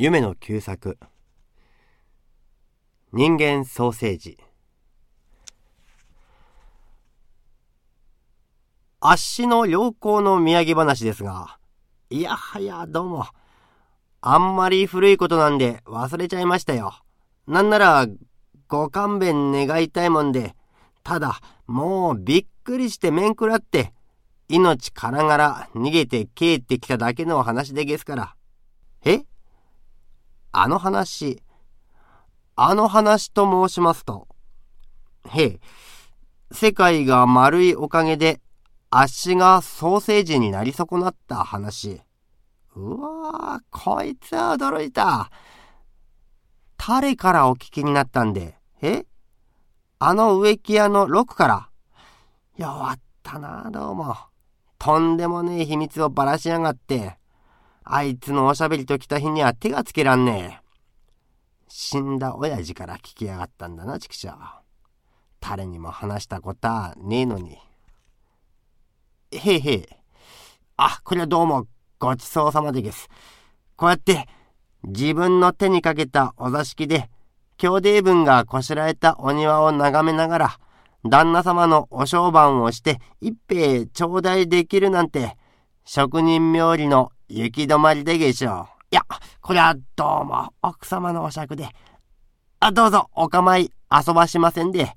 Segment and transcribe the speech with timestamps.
[0.00, 0.96] 夢の旧作
[3.12, 4.38] 人間ソーセージ
[9.00, 11.58] あっしの良好の土産話ですが、
[12.10, 13.26] いやはやどうも、
[14.20, 16.94] あんまり古いことなんで忘れちゃいましたよ。
[17.48, 18.06] なんなら、
[18.68, 20.54] ご勘弁願いたいもんで、
[21.02, 23.92] ただ、もうびっくりして面食らって、
[24.48, 28.36] 命からがら逃げて帰ってきただけの話でげすから。
[29.04, 29.22] え？
[30.52, 31.42] あの話、
[32.56, 34.26] あの話と申しますと、
[35.28, 35.60] へえ、
[36.52, 38.40] 世界が丸いおかげで
[38.90, 42.00] 足がソーセージになり損なった話。
[42.74, 45.30] うわぁ、こいつは驚いた。
[46.78, 49.04] 誰からお聞きになったんで、え
[49.98, 51.68] あの植木屋の6から。
[52.56, 54.16] 弱ったな、どうも。
[54.78, 57.18] とんでもねえ秘密をばらしやがって。
[57.90, 60.68] あいつのおしゃべりと来た日には手がつけらんねえ。
[61.68, 64.28] 死んだ親父から聞きやがったんだな、畜生。
[65.40, 67.56] 誰にも話したことはねえのに。
[69.32, 69.88] へえへえ。
[70.76, 71.66] あ、これはどうも
[71.98, 73.08] ごちそうさまでげす。
[73.76, 74.28] こうやって
[74.84, 77.08] 自分の手にかけたお座敷で
[77.56, 80.58] 兄弟分がこしらえたお庭を眺めながら
[81.04, 85.36] 旦那様のお商売をして一杯頂戴できるなんて
[85.84, 88.84] 職人冥利の行き止まりでげしょう。
[88.90, 89.02] いや、
[89.40, 91.68] これはどうも奥様のお酌で。
[92.60, 94.94] あ、どうぞお構い遊ばしませんで、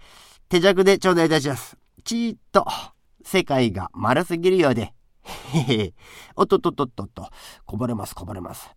[0.47, 1.77] 手酌で頂戴いたします。
[2.03, 2.65] ちーっと、
[3.23, 4.93] 世界が丸すぎるようで。
[5.53, 5.93] へへ、
[6.35, 7.29] おっとっとっとっとっと、
[7.65, 8.71] こぼれますこぼれます。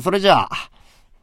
[0.00, 0.50] それじゃあ、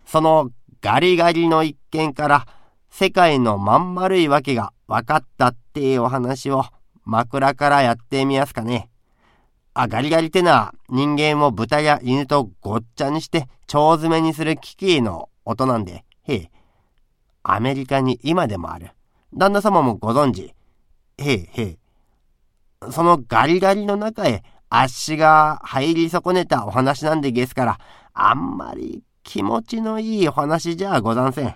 [0.06, 2.48] そのガリガリの一件から
[2.90, 6.66] 世界のまん丸いわけが分かったっていうお話を
[7.06, 8.90] 枕からやってみますかね。
[9.74, 16.52] あ、ガリガリってのは人間を豚や犬とごっちゃにして腸詰めにする危機器の音なんで、へえ。
[17.44, 18.92] アメリカに今でもある。
[19.34, 20.54] 旦那様もご存知。
[21.18, 21.78] へえへえ。
[22.92, 27.80] そのガリガリの中へ足が入り損ねたお話なんでですから、
[28.14, 31.56] あんまり気持ちのいいお話じゃござんせん。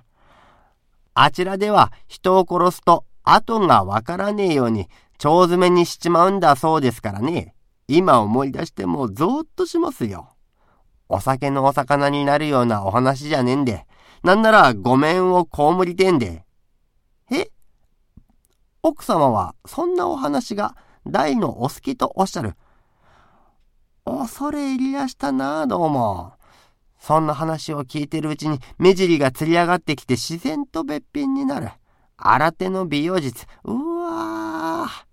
[1.14, 4.90] あちらでは人を殺すと後がわからねえように
[5.24, 7.54] 腸詰めにしちまうんだそうですからね。
[7.88, 10.30] 今思い出してもゾーッとしますよ。
[11.08, 13.86] お酒のお魚になるようなお話じゃねえんで、
[14.24, 16.44] なんならごめんを被りてんで。
[17.32, 17.50] え？
[18.84, 22.56] 奥様はそんなお話が大のお好きとおっしゃる。
[24.04, 26.34] 恐れ入りやしたなどうも。
[27.00, 31.70] そんな話を聞いてるうちに目尻がつり上がってきて自然とべっぴんになる。
[32.18, 33.46] 新手の美容術。
[33.64, 33.72] う
[34.02, 35.07] わぁ。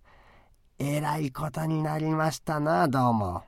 [0.86, 3.42] えらいことになりましたな、どうも。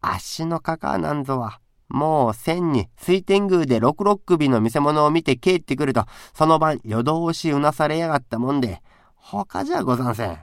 [0.00, 8.80] 足のかかなんぞは、もう千に水天宮で六六首の見せ物を見て帰ってくると、その晩夜通しうなされやがったもんで、
[9.16, 10.38] 他じゃござんせん。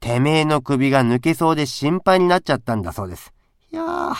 [0.00, 3.32] てめえの首が抜けそうで心配になっちゃったんだそうです。
[3.70, 4.14] いやー、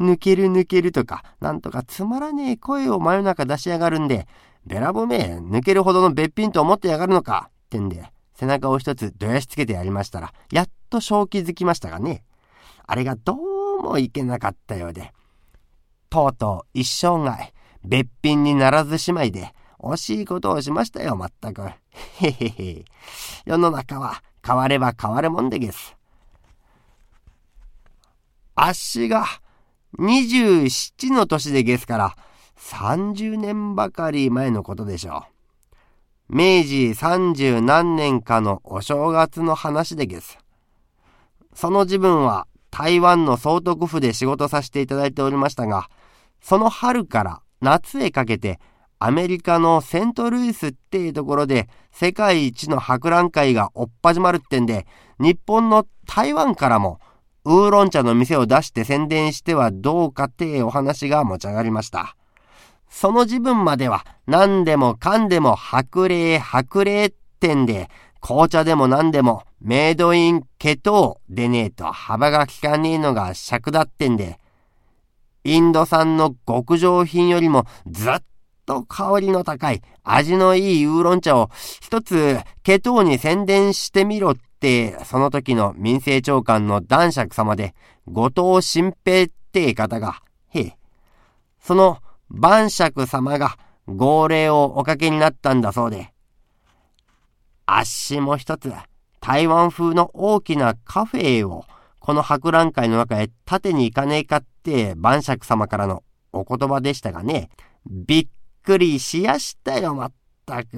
[0.00, 4.28] 抜ける抜けるとか、なんとかつまらねえ声を真夜中出しやがるんで、
[4.64, 12.24] べらぼめ抜けるほどのべっぴんと思ってやがるのか、ってんで、背中を一つどやしつけてやりましたら、やっと正気づきましたがね。
[12.86, 15.12] あれがどうもいけなかったようで。
[16.10, 17.52] とうとう一生涯、
[17.84, 21.62] べっぴんにならずしまいで、惜しいことをしましたよ、まったく。
[21.62, 21.72] へ
[22.20, 22.84] へへ。
[23.44, 25.96] 世の中は変われば変わるもんでげす。
[28.56, 29.26] あっしが
[29.98, 32.16] 27の年でげすから、
[32.56, 35.33] 30年ばかり前のことでしょう。
[36.28, 40.38] 明治三十何年かのお正月の話でげす。
[41.54, 45.90] その自分は台湾の総督府で仕事させていただいておりましたが、
[46.40, 48.58] その春から夏へかけて
[48.98, 54.86] アメリカのセントルイスっていうところで世界一の博覧会がおっ始まるってんで、
[55.18, 57.00] 日本の台湾からも
[57.44, 62.16] ウーロン茶の店を出して宣伝してはどうかってお話が持ち上がりました。
[62.94, 74.38] その自分までは何でもかんでも白霊白霊ってんで、紅茶でも何でもメイドインケトーでねえと幅が利かねえのが尺だってんで、
[75.42, 78.22] インド産の極上品よりもずっ
[78.64, 81.50] と香りの高い味のいいウーロン茶を
[81.82, 87.74] 一つケトーに宣伝してみろって、その時の民政長官の男爵様で
[88.06, 90.76] 後藤新平って方が、へえ、
[91.60, 91.98] その
[92.30, 93.56] 晩酌様が
[93.86, 96.12] 号令をおかけになったんだそうで、
[97.66, 98.72] あっしも一つ、
[99.20, 101.64] 台湾風の大きなカフェを
[101.98, 107.48] この博覧会の中へ縦に行かねえかって晩酌様からのお言葉でしたがね、
[107.86, 108.28] びっ
[108.62, 110.12] くりしやしたよ、まっ
[110.44, 110.76] たく。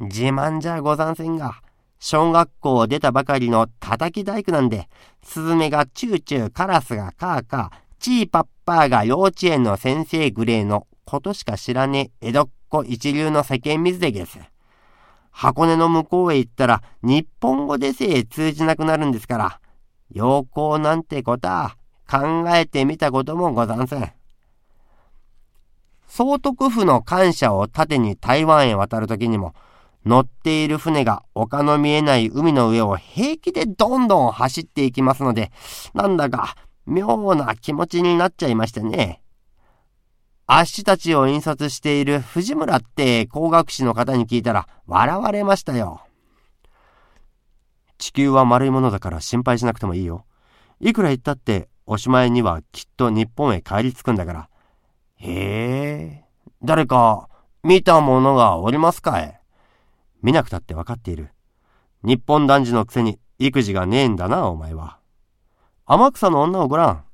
[0.00, 1.62] 自慢じゃござんせんが、
[1.98, 4.88] 小学校を出たばかりの叩き大工なんで、
[5.22, 14.40] スズメがチューチュー、カラスがカーカー、チーパッパーが幼稚園の先生グレーのことしか知らねえ江戸っ子一流の世間水でげす。
[15.30, 19.60] 箱根の向こうへ行ったら日本語でせえ通じなくなるんですから、
[20.10, 21.76] 陽光なんてことは
[22.10, 24.12] 考えてみたこともござんせん。
[26.08, 29.54] 総督府の感謝を盾に台湾へ渡るときにも、
[30.04, 35.52] 乗っている船が丘の見えない海の上を平気でどんどん走っていきますので、
[35.94, 39.20] なんだか妙な気持ちになっちゃいましてね。
[40.46, 46.02] あっしたちを印刷している藤村って工学士の方に聞いたら笑われましたよ。
[47.98, 50.24] 地球は丸いものだから心配しなくてもいいよ。
[50.80, 54.48] いくら言ったっておしまいにはきっと日本へ帰り着くんだから。
[55.16, 56.24] へえ、
[56.62, 57.28] 誰か
[57.64, 59.40] 見た者がおりますかい？
[60.22, 61.30] 見なくたってわかっている。
[62.04, 64.98] 日本男児のくせに育児がねえんだな、お前は。
[65.88, 67.04] 天草の女をごらん。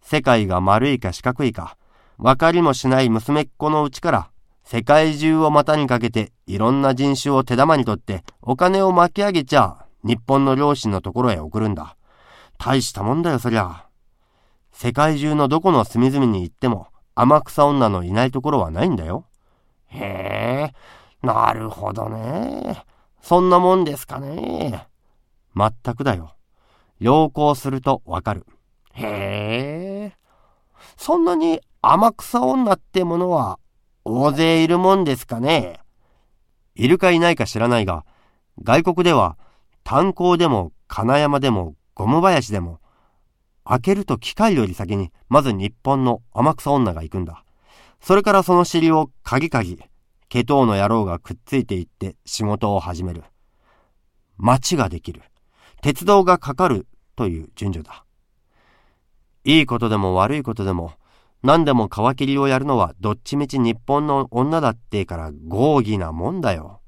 [0.00, 1.76] 世界が丸いか四角いか、
[2.16, 4.30] わかりもしない娘っ子のうちから、
[4.62, 11.96] 世界中を股にかけていろんな人種を手玉にとってお金を巻き上げちゃ、日本の両親のところへ送るんだ。
[12.56, 13.86] 大したもんだよ、そりゃ。
[14.70, 19.24] 世界中のどこの隅々に行っても、天草女のいないところはないんだよ。
[19.88, 22.84] へえ、なるほどね。
[23.20, 24.86] そんなもんですかね。
[25.52, 26.34] まったくだよ。
[27.04, 28.46] 良好するとわかる。
[28.94, 30.16] へえ。
[30.96, 33.58] そんなに天草女ってものは
[34.06, 35.80] 大勢いるもんですかね。
[36.74, 38.06] いるかいないか知らないが、
[38.62, 39.36] 外国では
[39.82, 42.80] 炭鉱でも金山でもゴム林でも、
[43.64, 47.44] 開けると機械より先にまず日本の天草女が行くんだ。
[48.00, 49.78] それからその尻を鍵鍵、
[50.30, 53.24] 毛頭の野郎がくっついていって仕事を始める。
[54.38, 55.20] 街ができる。
[55.82, 58.04] 鉄道がかかるという順序だ。
[59.44, 60.92] いいことでも悪いことでも、
[61.42, 66.80] 何でも皮切りをやるのはどっちみち日本の女だってから豪儀なもんだよ。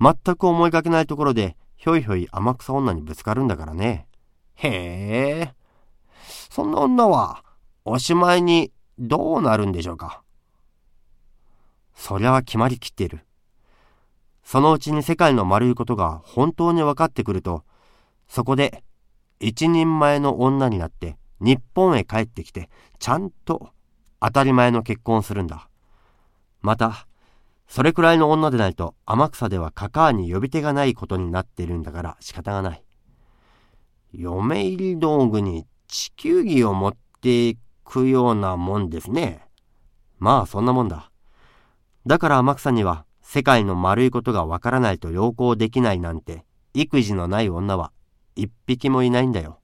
[0.00, 4.06] 全く思いがけないところでひょいひょい天草女にぶつかるんだからね。
[4.54, 5.54] へえ。
[6.50, 7.44] そんな女は
[7.84, 10.22] おしまいにどうなるんでしょうか。
[11.94, 13.26] そりゃ決まりきっている。
[14.42, 17.64] そのうちに世界の丸いことが本当に分かってくると、
[18.26, 18.82] そこで
[19.42, 23.70] 一人前の女になって日本へ帰ってきてちゃんと
[24.20, 25.68] 当たり前の結婚をするんだ。
[26.60, 27.08] また、
[27.66, 32.84] それくらいの女でないと天草ではカカーに呼び手がないことになっているんだから仕方がない。
[34.12, 39.48] 嫁入り道具に地球儀を持っていくようなもんですね。
[40.18, 41.10] まあそんなもんだ。
[42.06, 47.90] だから天草には世界の丸いことがわからないと要行できないなんて育児のない女は
[48.36, 49.58] 一匹もいないんだよ。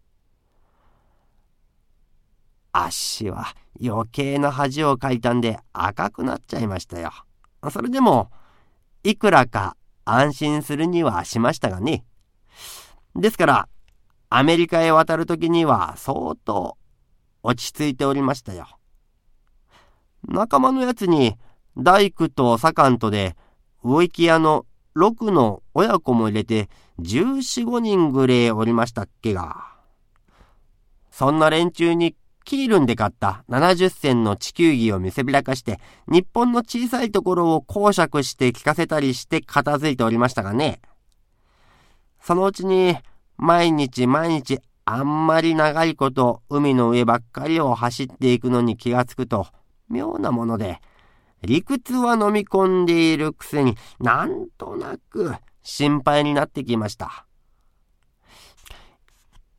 [2.73, 7.12] 足は余計な恥をかいたんで赤くなっちゃいましたよ。
[7.70, 8.31] それでも、
[9.03, 12.05] いくらか安心するにはしましたがね。
[13.15, 13.69] ですから、
[14.31, 16.76] アメリカへ渡るときには相当
[17.43, 18.67] 落ち着いておりましたよ。
[20.27, 21.37] 仲間のやつに
[21.77, 23.37] 大工と左官とで
[23.82, 24.67] 植木屋の
[24.98, 26.69] 6の親子も入れて
[27.00, 29.69] 14、5人ぐれおりましたっけが。
[31.10, 40.81] そんな連中にキールンで買った70銭の地球儀を見せびらかして、日本の小さいところを講釈して聞かせたりして片付いておりましたがね。
[42.20, 42.96] そのうちに、
[43.36, 49.46] 毎日毎日あんまり長いこと海の上ばっかりを走っていくのに気がつくと、
[49.90, 50.81] 妙なもので、
[51.42, 57.26] 理屈は飲み込んでいるくせになんとなく心配になってきました。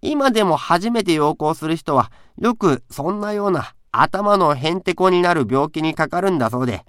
[0.02, 6.86] 今でも初めて陽光する人は、よくそんなような頭のへんてこになる病気にかかるんだそうで、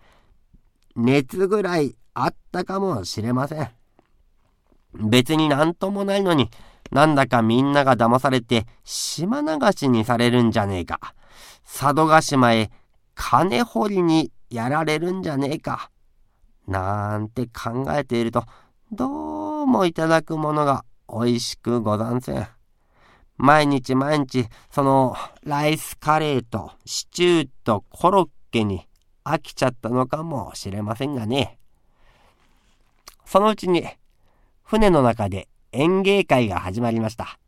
[0.95, 3.71] 熱ぐらいあったかもしれません。
[4.95, 6.51] 別になんともないのに、
[6.91, 11.15] なんだかみんなが騙されて島流しにされるんじゃねえか。
[11.65, 12.71] 佐渡島へ
[13.15, 15.91] 金掘りにやられるんじゃねえか。
[16.67, 18.45] なんて考えていると、
[18.93, 22.49] どうもいただくものが美味しくござんせん。
[23.37, 28.87] 毎日毎日、そのライスカレーとシチューとコロッケに
[29.25, 31.59] 飽きちゃったのかもしれませんがね。
[33.25, 33.87] そのうちに、
[34.63, 37.39] 船の中で演芸会が始まりました。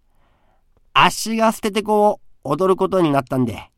[0.95, 3.71] 足が捨ててこを踊ることになったんで、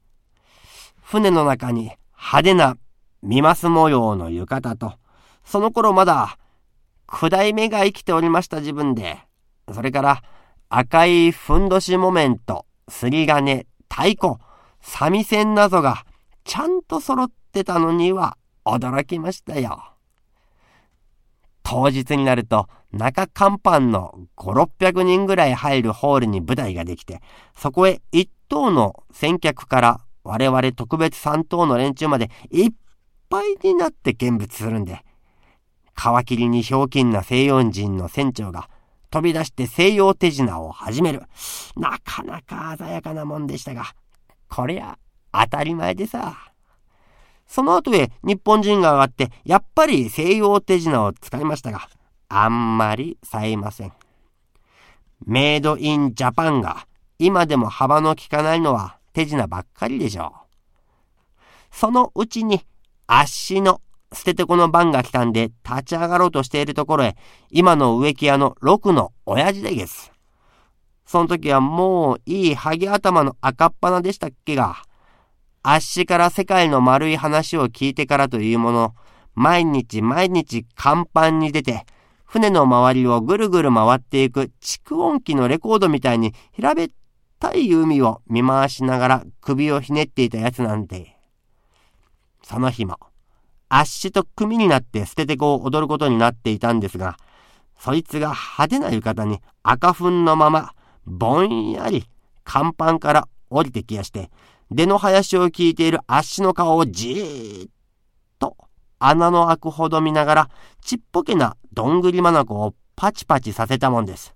[1.03, 2.77] 船の中に派手な
[3.25, 4.93] 見ます模様の浴衣と、
[5.45, 6.39] その頃まだ
[7.07, 9.19] 九代目が生きておりました自分で、
[9.73, 10.23] それから
[10.69, 14.37] 赤いふんどし木綿とすり金、太鼓、
[14.83, 16.05] 三味線などが
[16.45, 19.93] ちゃんと揃ってたのには驚きましたよ。
[21.63, 27.23] 当日になると中甲板の5、600人ぐらい入るホールに舞台ができて、
[27.57, 32.73] そこへ一等の先客から我々特別三等の連中までいっ
[33.35, 35.05] ぱいになって見物するんで、
[35.97, 38.69] 皮切りにひょうきんな西洋人の船長が
[39.11, 41.23] 飛び出して西洋手品を始める。
[41.77, 43.87] なかなか鮮やかなもんでしたが、
[44.49, 44.99] こりゃ
[45.33, 46.53] 当たり前でさ。
[47.49, 51.89] その後へ日本人が上がって、やっぱり西洋手品を使いましたが、
[52.29, 53.93] あんまり冴えません。
[55.27, 56.87] メイドインジャパンが
[57.19, 60.45] 今でも幅の利かないのは手品ばっかりでしょう。
[61.73, 62.65] そのうちに
[63.07, 63.81] 足の
[64.13, 67.17] 捨ててこの番が来たんで立ち上がろうとしているところへ
[67.51, 70.13] 今の植木屋の六の親父でげす。
[71.07, 74.77] その時はもういいハゲ頭の赤っ鼻でしたっけが、
[75.63, 78.95] あっしから世界の丸い話を聞いてからというもの、
[79.35, 81.85] 毎日毎日甲板に出て、
[82.25, 86.89] 船の周りをぐるぐる回っていく蓄音機のレコードみたいに平べっ
[87.39, 91.14] たい海を見回しながら首をひねっていたやつなんて。
[92.45, 92.99] その日も、
[93.69, 97.17] あっしと組になって捨ててこを踊ることになっていたんですが、
[97.79, 100.75] そいつが派手な浴衣に赤粉のまま、
[101.07, 102.07] ぼんやり
[102.45, 104.31] 甲板から降りてきやして、
[104.71, 107.71] 出の林を聞いているあっしの顔をじーっ
[108.39, 108.57] と
[108.99, 114.35] 穴の開くほど見ながら、ちっぽけなどんぐりまなこをパチパチさせたもんです。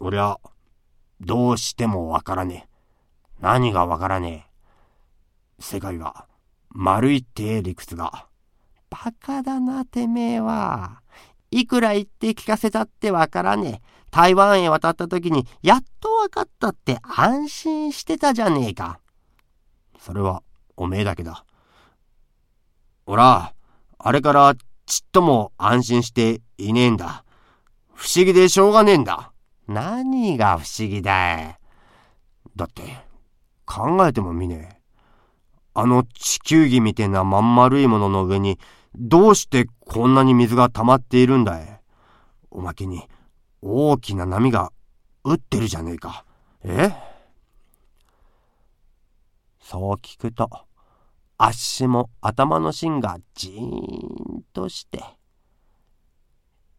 [0.00, 0.40] 俺は、
[1.20, 2.68] どうしてもわからねえ。
[3.40, 4.48] 何がわからね
[5.58, 5.62] え。
[5.62, 6.27] 世界は、
[6.70, 8.26] 丸いって理屈が。
[8.90, 11.02] バカだな、てめえは。
[11.50, 13.98] いくら言って聞かせたってわからねえ。
[14.10, 19.00] 台湾へ渡った時に、やっとわかったって安心してたじゃねえか。
[19.98, 20.42] それは、
[20.76, 21.44] おめえだけだ。
[23.06, 23.54] おら、
[23.98, 24.54] あれから
[24.86, 27.24] ちっとも安心していねえんだ。
[27.92, 29.32] 不思議でしょうがねえんだ。
[29.66, 31.58] 何が不思議だい。
[32.56, 32.82] だって、
[33.66, 34.77] 考えてもみねえ。
[35.80, 38.58] あの地球儀みてえなまん丸いものの上に、
[38.96, 41.80] どうしてこんなに水が溜まっているんだい？
[42.50, 43.06] おまけに、
[43.62, 44.72] 大きな波が
[45.22, 46.24] 打ってるじゃねえか。
[46.64, 46.90] え？
[49.60, 50.50] そう聞くと、
[51.36, 55.04] あっしも頭の芯がじーんとして、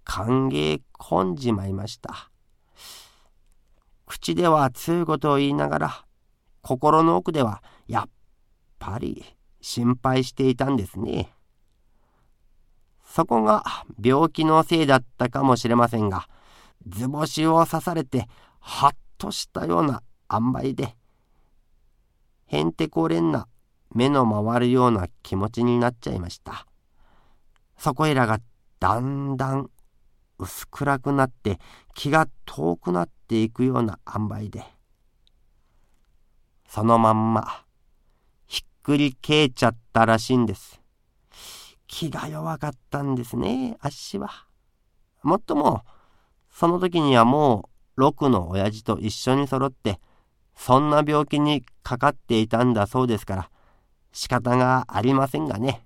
[0.03, 2.29] 歓迎こんじまいました。
[4.05, 6.05] 口では強いことを言いながら、
[6.61, 8.09] 心の奥ではやっ
[8.79, 9.23] ぱり
[9.61, 11.31] 心配していたんですね。
[13.05, 13.63] そこが
[14.01, 16.27] 病気のせいだったかもしれませんが、
[16.87, 18.27] 図星を刺されて、
[18.59, 20.95] はっとしたような塩梅で、
[22.45, 23.47] へんてこれんな
[23.93, 26.65] 目の回るような気持ちになっちゃいました。
[27.77, 28.39] そこいらが
[28.79, 29.69] だんだん
[30.37, 31.59] 薄暗くなって
[31.95, 34.63] 気が遠くなっていくような塩梅で、
[36.67, 37.65] そのまんま
[38.89, 40.81] くりけいちゃったらしいんです。
[41.85, 44.47] 気が弱かったんですね、あっしは。
[45.21, 45.83] もっとも、
[46.51, 49.99] その時にはもう、六の親父と一緒に揃って、
[50.55, 53.51] そんな病気にかかっていたんだそうですから、
[54.11, 55.85] 仕方がありませんがね。